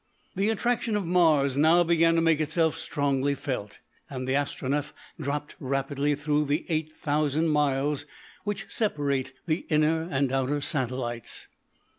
The 0.35 0.49
attraction 0.49 0.95
of 0.95 1.05
Mars 1.05 1.55
now 1.57 1.83
began 1.83 2.15
to 2.15 2.21
make 2.21 2.41
itself 2.41 2.75
strongly 2.75 3.35
felt, 3.35 3.77
and 4.09 4.27
the 4.27 4.33
Astronef 4.33 4.93
dropped 5.19 5.55
rapidly 5.59 6.15
through 6.15 6.45
the 6.45 6.65
eight 6.69 6.91
thousand 6.97 7.49
miles 7.49 8.07
which 8.43 8.65
separate 8.67 9.31
the 9.45 9.67
inner 9.69 10.07
and 10.09 10.31
outer 10.31 10.59
satellites. 10.59 11.49